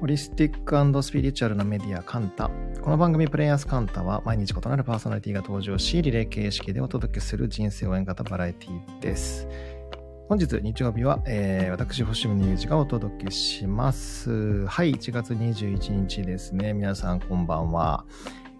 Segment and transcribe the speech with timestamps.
[0.00, 2.50] ホリスティックスピリチュアルなメディアカンタ。
[2.82, 9.48] この番組プレイヤースカンタは毎日異なるパーソナリティが登場し、リレー形式でお届けする人生応援型バラエティです。
[10.28, 14.66] 本日日曜日は、えー、私、星見裕二がお届けします。
[14.66, 16.74] はい、1月21日ですね。
[16.74, 18.04] 皆さんこんばんは。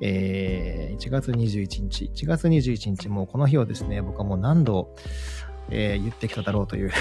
[0.01, 2.11] えー、1月21日。
[2.15, 4.95] 1月21日、もうこの日をですね、僕はもう何度、
[5.71, 6.93] えー、言ってきただろうという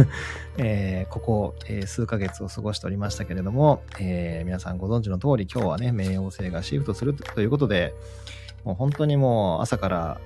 [0.56, 7.94] えー、ここ、えー、数ヶ月を過ごしておりましたけれども、えー、皆さんご存知の通り今日はね、冥王星がシフトするということで、
[8.64, 10.20] もう本当にもう朝から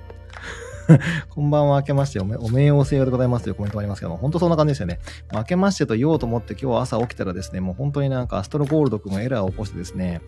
[1.29, 4.99] こんばんは、明けましておめ、おめおせよでございますというコメントもありますけども、本当そんな感じですよね。
[5.31, 10.21] 明けましてと言おうと思って今日朝起きたらですね、もう本当になんかアストロゴールド君がエラーを起こしてですね、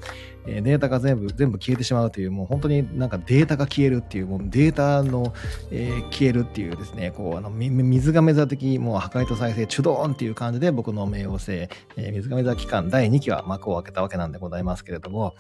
[0.46, 5.34] えー、データが全部、全部消えてしまうという、もう本当になんかデータが消えるっていう、もうデータの、
[5.72, 15.36] えー、消えるっていうですね、こう、あの、水亀座的、もう破壊と再生、チュドーンっていう感じで僕の冥王星、えー、水亀座期間第2期は幕を開けたわけなんでございますけれども、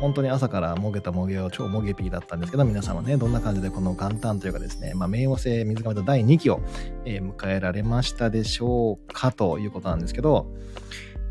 [0.00, 6.60] 本当に朝からもげたもげを超もげピーだったんですけど、皆さんはね、どんな感じでこの元旦というがですね、まあ、冥王星水亀座第2期を、
[7.04, 10.46] えー、迎えられましたでしょうかということなんですけど、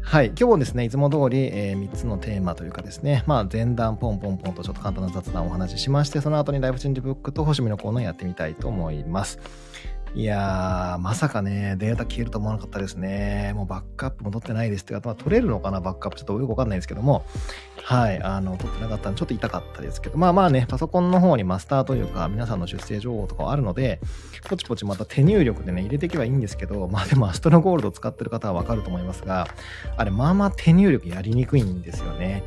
[0.01, 0.27] はい。
[0.27, 9.39] 今日もですね、いつも通り、えー、3つのテーマというかですね、まあ、前段ポンポンポンとちょっと簡単な雑談をお話ししまして、その後にライフチェンジブックと星見のコーナーやってみたいと思います。
[10.15, 13.51] いやー、まさかね、データ消えると思わなかったですね。
[13.53, 16.17] もうバックアップも取ってないですっていうか、まあ、取れるのかな、バックアップ。
[16.17, 17.25] ちょっとよくわかんないですけども、
[17.83, 23.99] はい、あの、取ってなかったんで、ちょっと痛かったですけど、まあまあね、パソコンの方にマスターというか、皆さんの出生情報とかはあるので、
[24.47, 29.49] ポチポチまた手入力でね、入れていけばいいんですけど、まあでもアストロゴールド使ってる方はわかると思いますが、
[29.97, 32.41] あれ、まあまあ手入力やりにくいんですよね。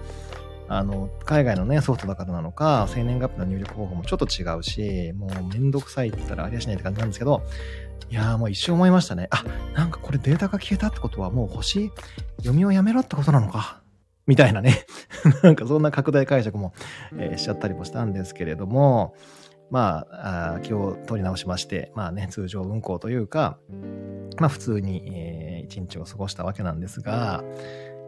[0.68, 7.42] あの、海外のね、ソフトだからなのか、生年月日の入力方法もちょっと違うし、もうめんどくさいって言ったらありゃしないって感じなんですけど、
[8.10, 9.28] いやーもう一瞬思いましたね。
[9.30, 11.90] あ、なんかこれデータが消えたってことはもう星
[12.38, 13.82] 読みをやめろってことなのか。
[14.26, 14.84] みたいなね。
[15.42, 16.74] なんかそんな拡大解釈も、
[17.16, 19.14] えー、しちゃったりもしたんですけれども、
[19.70, 23.58] まあ、あ今日取り直しまして、まあね、通常運行というか、
[24.38, 27.42] まあ普通に、えー、一日を過ごしたわけなんですが、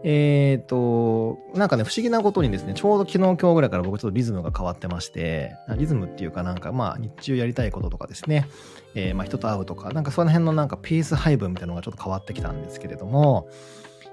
[0.03, 8.49] えっ、ー、と、なんかね、不思議なことにですね、ちょうど昨日今日ぐらいから僕ちょっとリズムが変わってまして、リズムっていうかなんかまあ日中やりたいこととかですね、
[8.95, 13.49] えー、まあ人と会うとか、なんかその辺のなんかピース配分みたいなのがちょっと変わってきたんですけれども、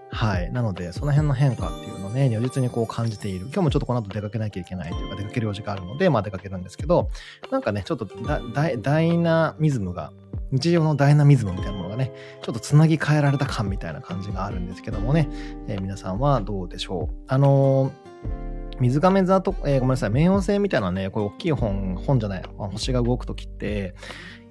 [0.09, 0.51] はい。
[0.51, 3.45] なので、その辺の変化っていうのをね、如実にこう感じている。
[3.47, 7.09] 今日もちょっとこの後出かけなきゃいけないというか、出かける用事があるので、まあ出かけるんですけど、
[7.51, 10.12] なんかね、ちょっとダイナミズムが
[10.51, 15.29] 日常のダイナミズムみたいなものがね、ちょっとつなぎ替えられた感みたいな感じがあるんですけどもね、
[15.68, 17.16] えー、皆さんはどうでしょう？
[17.28, 17.91] あのー、
[18.79, 23.94] 水亀座と、えー、ごめんなさい、冥王星みたいなね、これ大きい本、本じゃない、星が動くときって、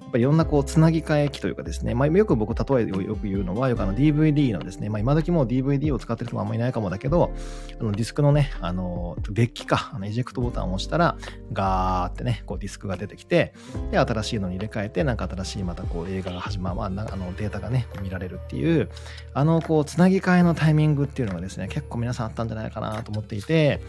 [0.07, 7.33] やっぱりいろんなこう、つなぎ替え機というかですね、まあ、よく僕、例えをよく言うのは、よくあの DVD のですね、まあ、今時もう DVD を使ってる人もあんまりいないかもだけど、
[7.77, 11.17] あのディスクのね、あの、デッキか、あのエジェクトボタンを押したら、
[11.51, 13.53] ガーってね、こうディスクが出てきて、
[13.91, 18.89] で、新しいのに入れ替えて、なんか新しいまたこう映画が始まる、まあ、あのデータがね、見られるっていう、
[19.33, 23.81] あの、こう、つなぎ替えのタイミングっていうのがですね、結構皆さんあったんじゃないかなと思っていて、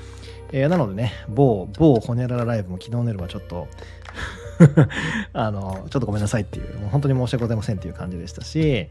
[0.51, 3.69] えー、なのでね、某、某ホネララライブも昨日の夜はちょっと
[5.33, 8.89] あの、ちょっとごめんなさいっていう、もう本当に申し訳ございませんっていう感じでしたし、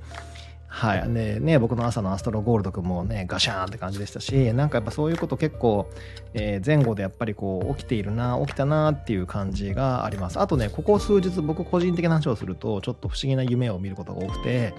[0.68, 1.14] はい。
[1.14, 5.90] で、ね、僕の朝のアストロゴールド君もね、ガシャーンって感じでしたし、なんかやっぱそういうこと結構、
[6.34, 10.40] えー、前後でやっぱりこう、起きているな、起きたなっていう感じがあります。
[10.40, 14.74] あとね、ここ数日僕個人的な話をすると、ちょっと不思議な夢を見ることが多くて、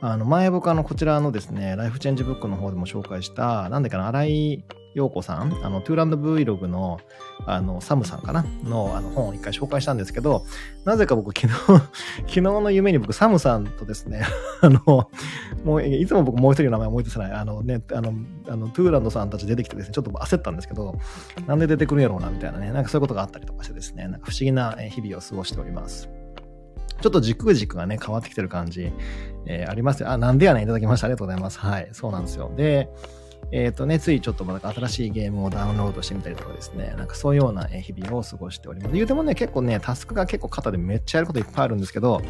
[0.00, 4.64] あの、前僕あの、こちらのですね、ライフチェンジブックの方でも紹介した、なんだっけな、新井
[4.94, 7.00] 陽子さん、あの、トゥーランド Vlog の、
[7.46, 8.44] あの、サムさんかな？
[8.62, 10.44] の、あの、本を一回紹介したんですけど、
[10.84, 11.82] なぜか僕昨日
[12.26, 14.22] 昨日の夢に僕、サムさんとですね、
[14.62, 15.10] あの、
[15.64, 18.14] もう、いつも僕もう一人の名前思い出せない、あのね、あの、
[18.48, 20.96] あの、トゥーランドさんたち出てきてですね、ちょっと焦ったんですけど、
[21.46, 26.08] なんで出てくるんやろうな、みたいなね、なんかそういうことがあったりとかしてですね、なんか不思議な日々を過ごしております。
[27.00, 28.92] ちょっと軸軸がね、変わってきてる感じ、
[29.46, 30.08] えー、あります。
[30.08, 31.06] あ、なんでやねんいただきました。
[31.06, 31.58] ありがとうございます。
[31.58, 32.50] はい、そうなんですよ。
[32.56, 32.88] で、
[33.56, 38.94] えっ、ー、とね、ついちょっとまた新しいゲームをダウンロードしてみたりとかですね、なんかそういうような日々を過ごしております。
[38.94, 42.20] 言うてもね、結構ね、タスクが結構肩でめっちゃやることいっぱいあるんですけど、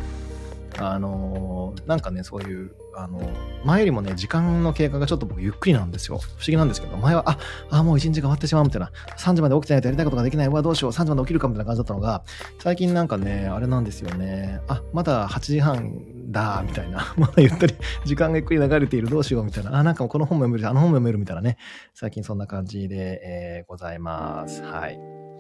[0.78, 6.18] あのー、なんかね、そういう、あのー、前よりもね、時間の経過がちょっと僕ゆっくりなんですよ。
[6.18, 7.38] 不思議なんですけど、前は、あ、
[7.70, 12.24] あ、もう一日が終わってしまうみたいな、3時まで起きてないとやりたいことができない、うわ、どうしよう、3時まで起きるかみたいな感じだったのが、
[12.58, 17.74] 最近なんかね、あれなんですよね、あ、まだ8時半だ、みたいな、 まだゆったり
[18.04, 21.56] 時間がゆっくり流れている、どうしようみたいな、あ、なんかこの本も読めるあの本も読めるみたいなね、
[21.94, 24.62] 最近そんな感じで、えー、ございます。
[24.62, 25.33] はい。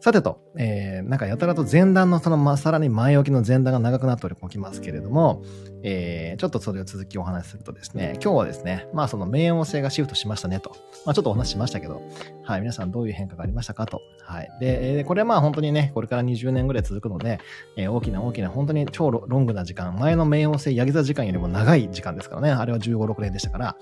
[0.00, 5.42] さてと、えー、なんかやたらと前段のその、ま、さらに前置きの前段が長くなっておりますけれども、
[5.82, 10.70] えー、ちょっとそれを続きお話しするとですね、今日はですね、まあその冥王星がシフトしましたねと、
[11.04, 12.02] まあちょっとお話ししましたけど、
[12.44, 14.00] はい、皆さんどういう変化がありましたかと。
[14.22, 14.50] はい。
[14.60, 17.40] で、えー、これはまあ本当にね、これから20年ぐらい続くので、
[17.76, 23.76] えー、大きな大きな本当に超ロングな時間、前の冥王星ヤギ座時間よりも長い時間ですからね、あれは15、6年でしたから、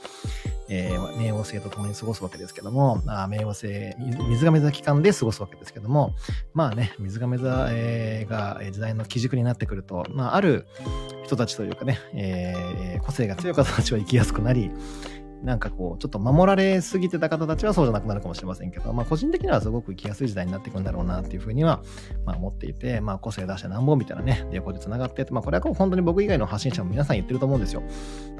[0.68, 3.68] えー、冥王星と共に過ごすわけですけども、あ冥王星、
[4.28, 6.14] 水亀座期間で過ごすわけですけども、
[6.52, 10.66] まあね、水亀座、えー、が時代の基軸になってくると、まあ、ある
[11.24, 14.70] 人たちというかね、えー、個性が強い方たちは生きやすくなり、
[15.42, 21.82] なんかこう、ちょっと守られすぎてた方たちはそうじゃなくなるかもしれませんけど、まあ個人的にはすごく生きやすい時代になっていくんだろうなっていうふうには、
[22.24, 27.82] まあ思っていて、まあ個性出してなんぼみたいなね、横で繋がって、まあこれは本当に僕以外の発信者も皆さん言ってると思うんですよ。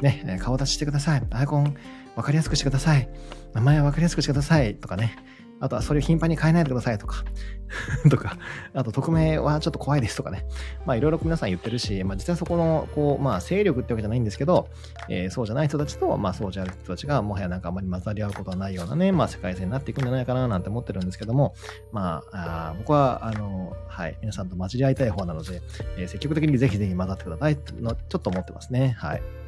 [0.03, 1.23] ね、顔出ししてください。
[1.31, 1.77] アイコン
[2.17, 3.09] 分かりやすくしてください。
[3.53, 4.75] 名前分かりやすくしてください。
[4.75, 5.17] とかね。
[5.61, 7.25] あとはそれを頻繁に変えないでくださいとか
[8.11, 8.37] とか、
[8.75, 10.47] あと匿名はちょっと怖いですとかね。
[10.85, 14.69] まあいろいろ皆さん言ってるし、まあ実際そこの、こう、まあ勢力ってわけじゃないんですけど、
[15.09, 21.55] えー、そうじゃない人たちと、まあそうじゃない人たちがもはやなんかあまり混ざり合うことはないようなね、まあ世界線になっていくんじゃないかななんて思ってるんですけども、
[21.93, 25.61] まあ、あ僕は、あの、はい、皆さんと混じり合いたい方なので、
[25.99, 28.95] えー、積極的にぜひぜひ混ざってくださいの、ちょっと思ってますね。
[28.99, 29.46] はい。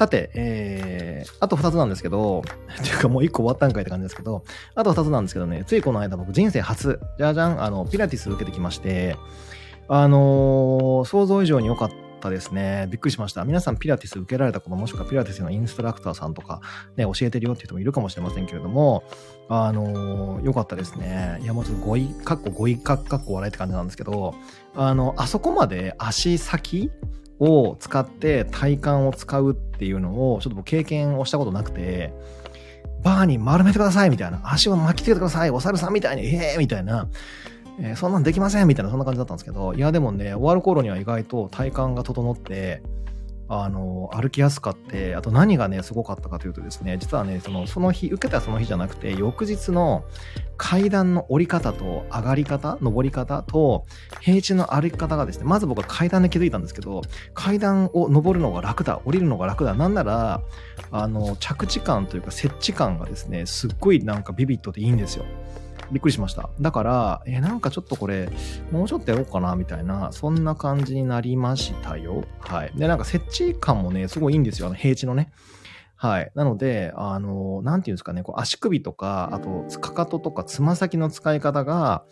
[0.00, 2.40] さて、えー、あと2つなんですけど、
[2.80, 4.44] っていうかもう1個終わったんかいって感じですけど、
[4.74, 9.18] あと2つなんですけどね、ついこの間僕人生初、じゃじゃん、あの、ピラティス受けてきまして、
[9.88, 12.86] あのー、想像以上に良かったですね。
[12.90, 13.44] びっくりしました。
[13.44, 16.62] 皆さんピラティス受けられたこともしくはピラティスのインストラクターさんとか
[16.96, 19.04] ね、教えてるよっていう人もいるかもしれませんけれども、
[19.50, 21.40] あのー、良かったですね。
[21.42, 24.34] いや、もうちょっと語彙、かっこ語彙かっこ笑いって感じなんですけど、
[24.74, 26.90] あの、あそこまで足先
[27.40, 32.12] を使って体幹を使うっていうのをちょっと僕経験をしたことなくて、
[33.02, 37.08] バーに丸めてくださいみたいな、足を巻きつけてください、お猿さんみたいに、ええー、みたいな、
[37.80, 42.82] えー、そんなんできませんみたいな、そんな感じだったんですけど、いやでもね、終わる頃には意外と体幹が整って、
[43.52, 50.04] あの、歩きやすかって、あと何がね、すごかったかというとですね、実はね、その、その日、受けたその日じゃなくて、翌日の
[50.56, 53.86] 階段の降り方と上がり方、登り方と、
[54.20, 57.02] 平地の歩き方がですね、まず僕は階段で気づいたんですけど、
[57.34, 60.42] 階段を登るのが楽だ、降りるのが楽だ、なんなら、
[60.92, 65.24] あの、着地感というか、設置感がですね、すっごいなんかビビッドでいいんですよ。
[65.90, 66.50] びっくりしました。
[66.60, 68.28] だから、え、なんかちょっとこれ、
[68.70, 72.24] もうちょっとやろうかな、みたいな、そんな感じになりましたよ。
[72.40, 72.72] はい。
[72.74, 74.68] で、なんか設置感もね、すごいいいんですよ。
[74.68, 75.32] あの、平地のね。
[75.96, 76.32] はい。
[76.34, 82.04] なので、あの、なんていうんですかね、こう足首とか、あと、かかととか、つま先の使い方が、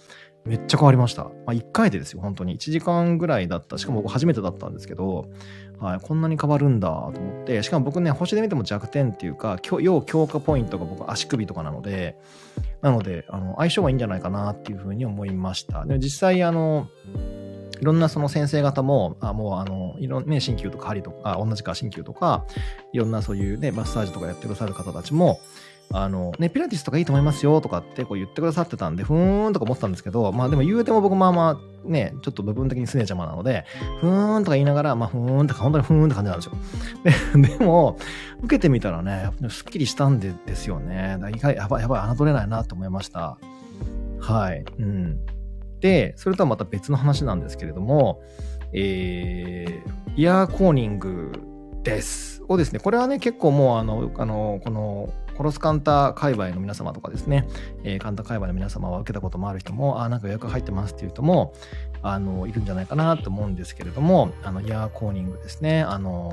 [0.44, 1.24] めっちゃ変わりました。
[1.24, 2.58] まあ、1回でですよ、本当に。
[2.58, 3.76] 1時間ぐらいだった。
[3.78, 5.28] しかも僕初めてだったんですけど、
[5.78, 12.16] はい、こんなに変わるんだと思って、しかも僕ね、星で見ても弱点っていうか、要強化ポイントが僕足首とかなので、
[12.82, 15.84] なので、あの、相性はいいんじゃないかなっていうふうに思いました。
[15.84, 16.88] で実際、あの、
[17.80, 22.44] いろんなその先生方も、あもうあの、いろんなね、鍼灸とか針とか、同じか鍼灸とか、
[22.92, 25.40] いろんなそういうね、マッサージとかやってくださる方たちも、
[25.90, 33.64] あの、ね、ピラティスとかいいと思いますよとかってこう言ってくださってたんで、ふーんとか思ってたんですけど、まあでも言うても僕まあまあね、ちょっと部分的にすねちゃまなので、
[34.00, 36.52] ふーんとか言いながら、まあふーんとか本当にふーんって感じなんですよ。
[37.42, 37.96] ででも、
[38.42, 41.16] 受けてみたらね、すっきりしたんでですよね。
[41.34, 43.38] 意外、やばいやばい、侮れないなと思いました。
[44.20, 44.64] はい。
[44.78, 45.18] うん。
[45.80, 48.20] で、それとはまた別の話なんですけれども、
[48.72, 51.32] えー、イヤーコーニング
[51.82, 52.42] です。
[52.48, 57.48] をですね、これはね、結構もうあの、あの、この、殺すカンタ界隈の皆様とかですね、
[57.84, 61.54] えー、カンタ界隈の皆様は受けたこともある人も、あ、なんか予約入ってますっていう人も、
[62.02, 66.32] あの、いるんじゃないかなと思うんですけれども、あの、イヤーコーニングですね、あの、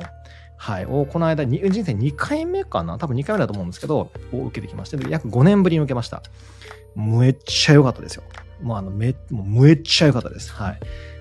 [0.57, 2.97] はい、をこの間、人生2回目かな？
[2.97, 6.23] 多分2回目だと思うんですけど、を受けてきまして、約5年ぶりに受けました。
[6.95, 8.23] めっちゃ良かったですよ。
[8.61, 10.51] もうあの、め、もうめっちゃ良かったです。
[10.53, 10.79] はい。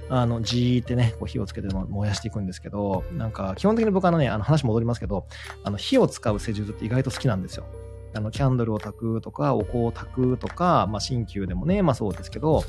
[0.09, 5.27] あの、じーってね、こう火をつけて燃やしていくんですけど、なんか、基本的に僕あのね、あの話戻りますけど、
[5.63, 7.65] あの、火を使う施術って意外と好きなんですよ。
[8.17, 12.63] あの、キャンドルを炊くとか、お香を炊くとか、まあ、鍼灸でもね、まあそうですけど、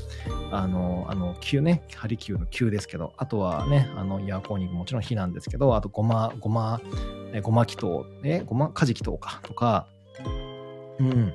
[0.50, 6.80] あの、あの、灸ね、針灸の灸ですけど、あとはね、あの、イヤーコーニングもちろん火なんですけど、あとごま、ごま、
[7.32, 9.86] えごま祈祷、え、ごま、カジ祈祷か、とか、
[10.98, 11.34] うん。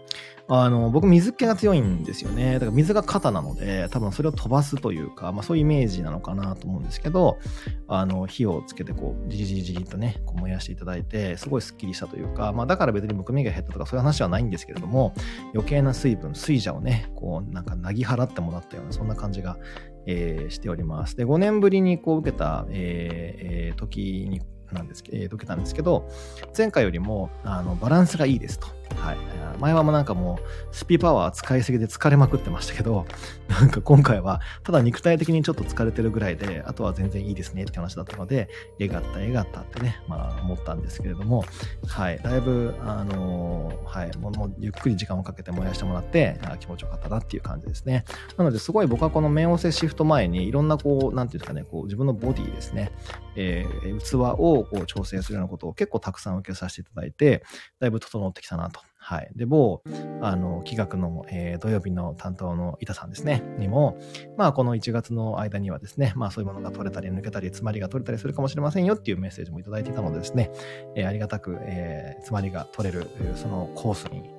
[0.54, 2.56] あの、僕水気が強いんですよね。
[2.56, 7.40] だから水が肩なので、多分それを飛ばすというか、まあそういうイメージなのかなと思うんですけど、
[7.88, 15.14] あの、火をつけてこう、じりじりじりとね、こう燃やしていただいて、すごいスッキリしたというか、まあだから別にむくみが減ったとかそういう話はないんですけれども、
[15.54, 19.58] 余計な水分、水蛇をね、こう、なんかなぎ払ってもらったような、そんな感じが、
[20.06, 21.16] えー、しております。
[21.16, 24.42] で、5年ぶりにこう受けた、えー、えー、時に
[24.74, 26.10] なんですけど、えー、受けたんですけど、
[26.58, 28.81] 前回よりも、あの、バランスがいいですと。
[28.96, 29.32] はい。
[29.62, 33.06] 前はもうなんかもう、スピーパワー使いすぎで疲れまくってましたけど、
[33.48, 41.46] なんか今回は、ただ肉体的にちょっと疲れてるぐらいで、あとは全然いいですねって話だったので、えがった、えがったってね、まあ思ったんですけれども、
[41.88, 42.20] はい。
[42.24, 44.18] だいぶ、あのー、はい。
[44.18, 48.06] もうゆっくり時間をかけて燃やしてもらって、気持ちよかったなっていう感じですね。
[48.38, 52.92] なので、すごい僕はこの冥王星シフト前に、いろんなこう、なんていうんですかね、こう自分のボディですね、
[53.36, 57.44] えー、器をこう調整するようなことを結構たくさん受けさせていただいて、
[57.80, 58.81] だいぶ整ってきたなと。
[59.04, 59.32] はい。
[59.36, 59.82] で、某、
[60.22, 63.98] あの、企画の、えー、土曜日の担当の板さんですね、にも、
[64.38, 70.52] まあ、この1月の間にはですね、まあ、そういうものが取れたり抜けたり、詰まりが取れたりするかもしれませんよっていうメッセージもいただいていたのでですね、
[70.96, 74.30] えー、ありがたく、えー、詰まりが取れる、そのコースに、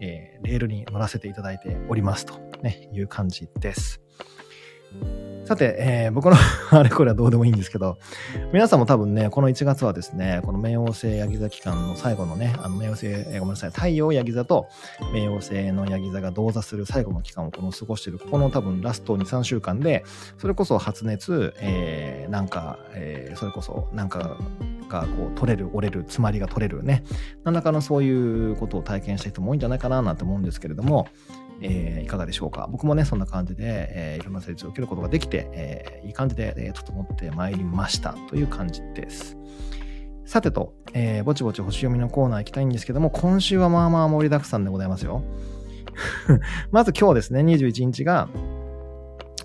[0.00, 4.00] え、レールに乗らせていただいておりますと、ね、いう感じです。
[5.46, 6.34] さて、えー、僕の
[6.72, 7.98] あれこれはどうでもいいんですけど、
[8.52, 14.66] 皆さんも多分ね、この1月はですね、この冥王星ヤギ座期間の最後のね、あの冥王星、えー、ごめんなさい、太陽ヤギ座と
[15.14, 20.04] 冥王星のヤギ座が同座する最後の期間をこの過ごしている、この多分ラスト2、3週間で、
[20.38, 24.38] それこそ発熱、えー、なんか、えー、それこそなんか
[24.88, 27.04] がこう取れる、折れる、詰まりが取れるね、
[27.44, 31.06] 何らかのそういうことを体験した人も多いんじゃないかななんて思うんですけれども、
[31.60, 32.68] えー、いかがでしょうか？
[32.70, 39.36] 僕もね、そんな感じで、えー、いろんな成長を受けることができて、えー、いい感じで、えー、整ってまいりましたという感じです。
[40.24, 45.22] さてと、えー、ぼちぼち星読みのコーナー行きたいんですけども、今週はまあまあ盛りだくさんでございますよ。
[46.72, 48.28] まず今日ですね、21日が、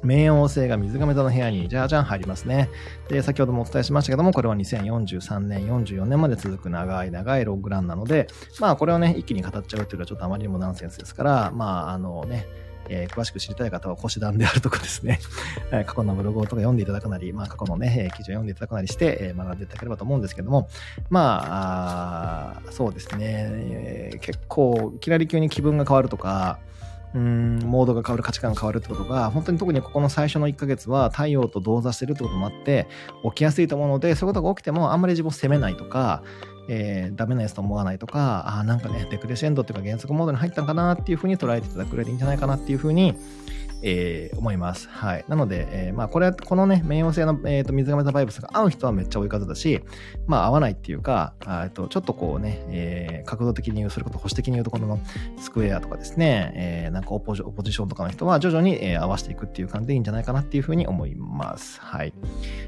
[0.03, 2.70] 冥王星が水亀座の部屋にじゃあじゃん入りますね。
[3.08, 8.27] で、先ほどもお伝えしましたけども、これは2043年、44年まで続く長い長いロッグランなので、
[8.60, 12.48] まあこれをね、一気に語っちゃうっていうのはちょっとあまりにもナンセンスですから、まああのね、
[12.89, 15.20] えー、詳しく知りたい方は星団であるとかですね、
[15.86, 20.67] 過去のブログとか読んでいただくなり、まあ過去のね、記事を読んでいただくなりして、え、学んでいただければと思うんですけども、
[21.10, 26.60] まあ、あそうですね、えー、結構いきなり急に気分が変わるとか、
[27.13, 32.88] うん、モードが変わる、価値観が変わるってことが、本当に特にここの最初の1ヶ月は太陽と同座してるってこともあって、
[33.24, 36.24] 起きやすいと思うので、そういうことが起きてもあんまり自分を責めないとか、
[36.70, 43.15] えー、ダメなやつと思わないとか、あなんかね、デクレシェンドっていうか減速モードに入ったんかなっていうふうに捉えていただくれでいいんじゃないかなっていうふうに、
[43.84, 44.88] えー、思います。
[44.90, 45.26] はい。
[45.28, 49.82] なので、えー、まあ、これ、このね、冥王星の、えーと、水亀座バイブスが合う人はめっちゃ追い風だし、
[50.28, 55.00] まあ、合わないっていうか、えと、ちょっとこうね、えー、角度的に言う、それこそ保守的に言うとこの
[55.38, 57.42] スクエアとかですね、えー、なんかオポジ
[57.74, 61.80] ションとかの人は徐々に、えー、合わせていくっていう感じでいいんじゃないかなっていうふうに思います。
[61.82, 62.14] はい。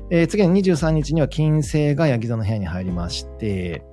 [0.09, 3.83] えー、次に23日には金星がヤギ座の部屋に入りまして、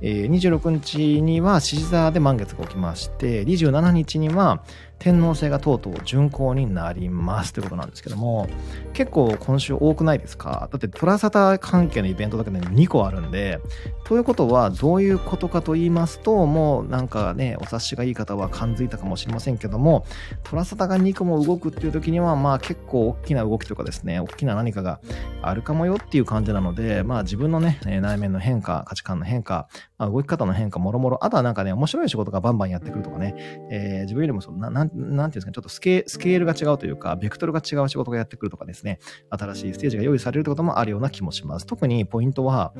[0.00, 4.62] えー、26日には獅子座で満月が起きまして、27日には
[4.98, 8.48] 天皇制がとうとう巡行になりますということなんですけども、
[8.92, 10.68] 結構今週多くないですか？
[10.72, 13.60] だってトラサタ関係のイベントだけで2個あるんで、
[14.04, 20.04] ということはどういうことかと言いますと、もうなんかね、お察しがいい方は感づいたかもしれませんけども、
[20.42, 25.00] トラサタが2個も動くっていう時には、まあ結構大きな動きとかですね、大きな何かが
[25.42, 33.34] あるかもよっていう感じなので、まあ自分のね、内面の変化、価値観の変化、まあ、動き方の変化、もろもろ、あとはなんかね、面白い仕事がバンバンやってくるとかね、
[33.70, 38.98] えー、自分よりもそのな、なん、なんていうんですかね、ちょっとスケスケールが違うというか、ベクトルが違う仕事がやってくるとかですね、
[39.30, 41.66] 新しいステージが用意されるってこともあるような気もします。
[41.66, 42.72] 特にポイントは、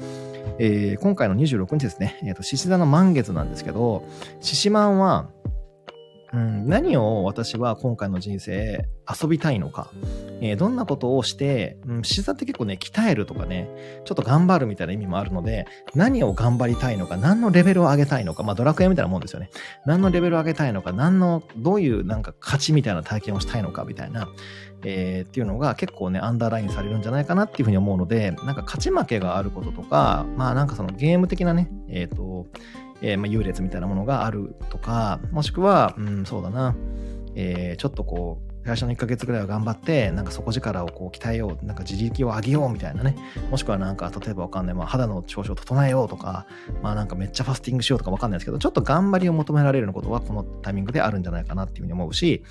[0.58, 4.04] えー、今回の26日ですね、えっ、ー、と、獅子座の満月なんですけど、
[4.40, 5.30] 獅子満は、
[6.32, 9.90] うん、何を私は今回の人生遊びたいのか、
[10.42, 13.68] えー、どんなことをして、うん、視座って結構ね、鍛えるとかね、
[14.04, 19.50] ちょっと頑張るみたいな意味もあるので、何を頑張りたいのか、何のレベルを上げたいのか、まあドラクエみたいなもんですよね。
[19.86, 24.28] 何のレベルを上げたいのか、何の、どういうなんか勝ちみたいな体験をしたいのかみたいな、
[24.84, 32.46] えー、っていうのが結構ね、アンダーラインされるんじゃないかなっていうふうに思うので、なんか勝ち負けがあることとか、まあなんかそのゲーム的なね、えっ、ー、と、
[33.00, 36.74] えー、まあ、優劣みたいなものがあるとか、もしくは、うん、そうだな、
[37.34, 43.16] えー、ちょっとこう、最初の1ヶ月ぐらいは頑張って、なんか底力をこう鍛えよう、なんか自力を上げようみたいなね。
[43.50, 46.46] もしくはなんか、例えばわかんない、まあ肌の調子を整えようとか、
[46.82, 52.44] まあなんかめっちゃファスティングしようとかわかんないですけど、ちょっと頑張りを求められることはこのタイミングであるんじゃないかなっていうふうに思うし、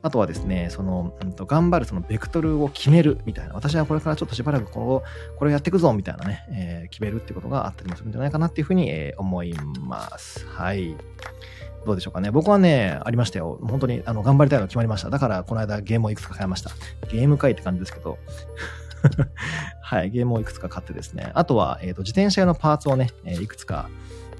[0.00, 10.46] あとはですね、その、うんと、頑張るそのベクトルを決めるみたいな、私はこれからちょっとしばらくこれこれをやっていくぞみたいなね、えー、決めるってことがあったりもするんじゃないかなっていうふうに、えー、思います。
[10.46, 10.96] はい。
[11.86, 12.30] どうでしょうかね。
[12.30, 13.58] 僕はね、ありましたよ。
[13.62, 15.10] 本当にあの頑張りたいの決まりました。
[15.10, 16.70] だから、この間ゲームをいくつか買いました。
[17.10, 18.18] ゲーム会って感じですけど。
[19.80, 21.30] はい、ゲームをいくつか買ってですね。
[21.34, 23.88] あとは、えっ、ー、と、自転車用のパーツをね、えー、いくつか、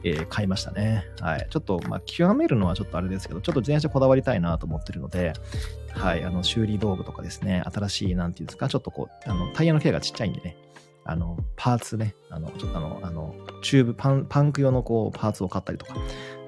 [0.04, 1.04] えー、買いましたね。
[1.20, 1.46] はい。
[1.50, 5.32] ちょっと、まあ、極めるのはちょっとあれですけど、ちょっと自転車こだわりたいなと思ってるので、
[5.92, 10.56] はい、あの、修理道具とかですね、新しい、なんていうんですか、ちょっとこう、あの、タイヤの径がちっちゃいんでね、
[11.04, 15.94] あの、パーツね、あの、ちょっとあの、あの、チューブ、パン、パンク用のこう、パーツを買ったりとか、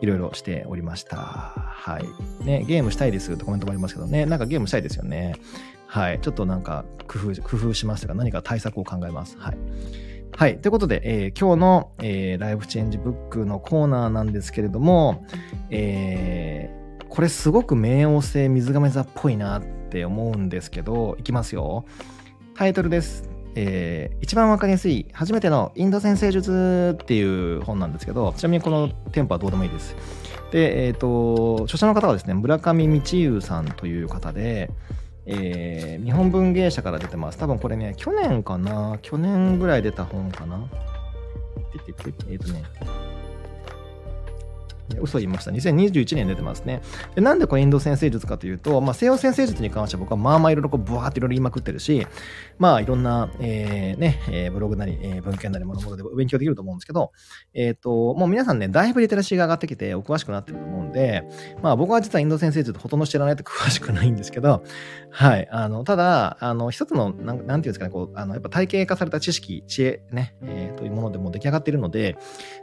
[0.00, 1.16] いろいろしておりました。
[1.16, 2.44] はい。
[2.44, 5.34] ね、ゲームしたいですってコメントもありますけどね、なんかゲームしたいですよね。
[5.86, 6.20] はい。
[6.20, 9.36] ちょっとなんか工夫、工夫しますが、何か対策を考えます。
[9.38, 9.58] はい。
[10.36, 10.58] はい。
[10.60, 15.26] ということで、えー、今日の、えー、ライフチェンジブックのコーナーなんですけれども、
[15.70, 21.84] えー、これすごく冥王星水亀座っぽいなって思うんですけど、いきますよ。
[22.54, 23.29] タイトルです。
[23.54, 29.96] えー、一番わかりやすい、初めてのインド先生術っていう本なんですけど、ちなみにこの店舗はどうでもいいです。
[30.52, 34.70] で、えっ、ー、と、著者の方はですね、村上道優さんという方で、
[35.26, 37.38] えー、日本文芸社から出てます。
[37.38, 38.98] 多分これね、去年かな？
[39.02, 40.68] 去年ぐらい出た本かな？
[41.74, 42.62] えっ、ー、とね、
[45.00, 45.50] 嘘言いました。
[45.50, 46.82] 2021年出てますね。
[47.14, 52.06] でなんでこれインド先生術かというと、まあ、西洋先生術に関しては僕はまあまあいろいろこうブワーっていろいろ言いまくってるし、
[52.58, 57.12] まあいろんな、えー、ね、えー、ブログなり、えー、文献なりものもので勉強できると思うんですけど、
[57.54, 61.24] えっ、ー、と、もう皆さんね、だいぶリテラシーが上がってきてお詳しくなってると思うんで、
[61.62, 64.62] まあ僕は実はインド先生術ほとんど知らないと 詳しくないんですけど、
[65.10, 65.48] はい。
[65.50, 72.16] あの、ただ、あの、一つの、なんなんていうんですかね、こう、あの、やっぱ体系化された知識、知恵ね、えー、というものでも出来上がっているので、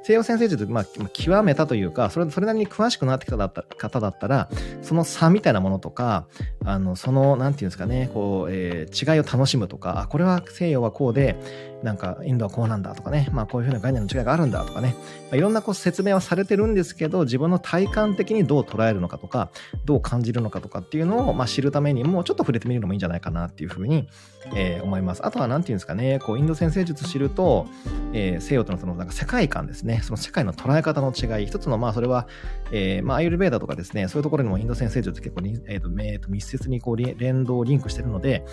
[0.04, 4.50] 西洋先生術、まあ、極めたというか、それ、それなりに詳しくなってきた方だったら、
[4.82, 6.28] その差みたいなものとか、
[6.66, 11.36] あの、その、なんていうんですかね、こう、えー、違いを楽しむとか、あ、これは西洋はこうで、
[11.84, 14.96] なんかインドはこうなんだとかね、まあこういうふうな概念の違いがあるんだとかね、
[15.30, 19.50] まあ、いろんなこう説明はされてるんですけど、自分の体感的にどう捉えるのかとか、
[19.86, 24.08] どう感じるのかとかっていうのを、まあ、知るためにも、ちょっと触れてみるのもいいんじゃないかなっていうふうに、
[24.54, 25.26] えー、思います。
[25.26, 27.68] あとは何て言うんですかね、こうインド先生術知ると、
[28.14, 32.28] えー、西洋とのそのなんか世界観ですね、その世界の捉え方の違い、一つのまあそれは、
[32.72, 38.46] えー、まあアイルベーダとかですね、そういうところにもインド先生術結構に、えーとえー、と密接にこう連動、リンクしてるので、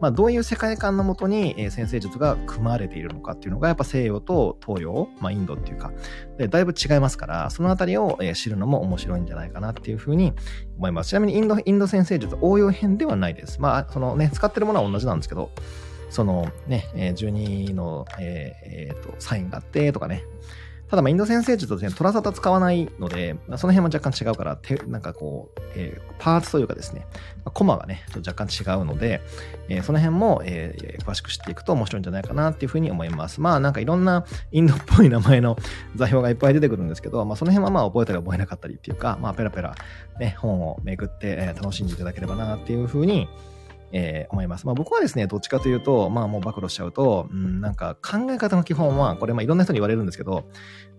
[0.00, 5.92] まあどういう世界観のもとに、えー、先生術が組まれているのかっていうのがやっぱ西洋と東洋、まあインドっていうか、
[6.38, 10.32] でだいぶ違いますから、そのあたりを、え、知るのも面白いんじゃないかなっていうふうに
[10.76, 11.10] 思います。
[11.10, 13.60] ちなみにインド、インド先生術応用編ではないです。
[13.60, 15.50] まあ、そのね、使ってるものは同じなんですけど、
[16.10, 20.24] そのね、12の、えー、えー、とサインがあってとかね、
[20.92, 27.06] ただ、まインド先生術とですね、トラサタ使わないので、その辺も若干違うから、てなんかこう、えー、パーツというかですね、
[27.54, 29.22] コマがね、ちょっと若干違うので、
[29.70, 33.40] えー、その辺も、えー、詳しく知っていくと面白いんじゃないかなっていうふうに思います。
[33.40, 35.56] まあ、なんかいろんなインドっぽい名前の
[35.96, 39.74] 座標がいっぱい出てくるんですけど、まあ、その辺はまあ、覚えたり覚えなかったりっていうか、まあ、ペラペラ、
[40.20, 43.28] ね、本をめくって、え楽しんでいただければなっていうふうに、
[43.92, 44.66] えー、思います。
[44.66, 50.44] まあ僕はですね、どっちかというと、まあもう暴露しちゃうと、うん、なんか考え方の基本は、これまあいろんな人に言われるんですけど、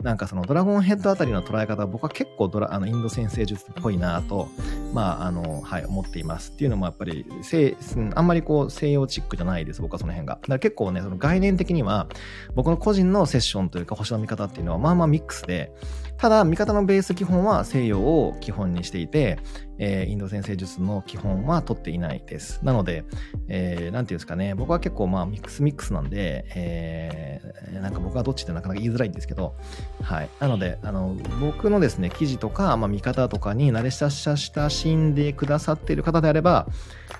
[0.02, 4.48] なんかそのドラゴンヘッドあたりの捉え方は僕は結構ドラあのインド先生術っぽいなと、
[4.94, 6.52] まああの、はい、思っています。
[6.52, 7.76] っていうのもやっぱり、西
[8.16, 10.36] あんまりこう西洋チックじゃないです、僕はその辺が。
[10.36, 12.08] だから結構ね、その概念的には、
[12.56, 15.72] 僕の個人のセッションというか星の見方っていうのはまあまあミックスで、
[16.18, 19.40] ただ、見方のベース基本は西洋を基本にしていて、
[19.78, 22.60] えー、インド先生術の基本は取っていないです。
[22.64, 23.06] なので、
[23.48, 29.56] えー、なんていうんですかね、僕は結構まあミックスミックスなんで、えー、なんか僕はどっちってなかなか言いづらいんですけど、
[30.02, 30.30] はい。
[30.40, 36.68] なので、あの、僕のですね、記事とか、まあ見方とかに慣れ親ししんでくださっている方であれば、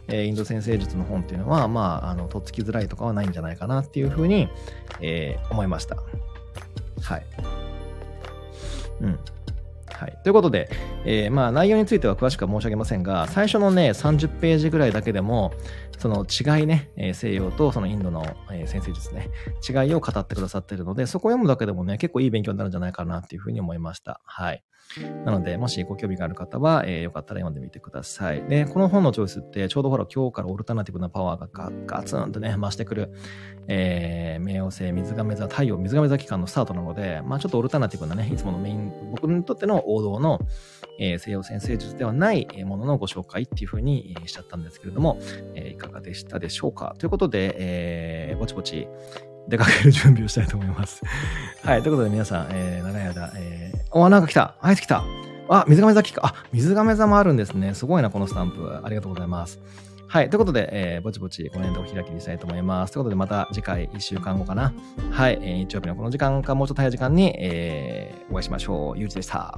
[0.08, 4.50] えー、インド先生術の本っていうのは、まあ、あの、とっつきづらいとかはないんじゃないかなっていうふうに、
[5.02, 5.98] えー、思いました。
[7.02, 7.26] はい。
[9.02, 9.20] うん。
[10.04, 10.18] はい。
[10.22, 10.70] ということで、
[11.06, 15.54] えー、まあ内容については詳しくは申し上げませんが、最初のね、30ページぐらいだけでも、
[15.98, 19.30] その違いね、え西洋とそのインドの、え先生術ね、
[19.68, 24.20] 違いを語ってくださっているので、そこを読むだけでもね、結構いい勉強になるんじゃないかなっていうふうに思いました。
[24.26, 24.62] はい。
[25.26, 28.44] なので、もしご興味がある方は、えー、よかったら読んでみてください。
[28.44, 33.12] で、この本のチョイスって、ちょうどほら、今日からオルタナティブなパワーがガガツンとね、増してくる、
[33.68, 40.40] えー、冥王星、水亀座、太陽、水亀座期間のスタートなので、まあちょっとオルタナティブなね、いつものメイン、僕にとっての王道の、
[41.00, 45.18] えー、西洋先生術ではないもののご紹介っていう風にしちゃったんですけれども、
[45.56, 46.94] えー、いかがでしたでしょうか？
[47.00, 48.88] ということで、えー、ぼちぼち、
[49.48, 51.02] 出かける準備をしたいと思います。
[51.64, 51.82] はい。
[51.82, 55.04] ということで皆さん、えー、長い間、えー、お、なんか来たあいつ来た
[55.50, 57.74] あ、水亀座来たあ、水亀座もあるんですね。
[57.76, 58.80] すごいな、このスタンプ。
[58.84, 59.60] ありがとうございます。
[60.08, 60.30] はい。
[60.30, 62.94] ということで、えー、ぼちぼちこの辺でお開きにしたいと思います。
[62.94, 64.74] ということで、また次回1週間後かな。
[65.12, 65.40] はい。
[65.42, 69.00] えー、日曜日のこの時間か、もうちょっと早い時間に、えー、お会いしましょう。
[69.00, 69.58] ゆうちでした。